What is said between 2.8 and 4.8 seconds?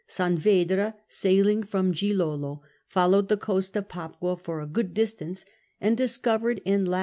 folloAvcd the coast of Papua for a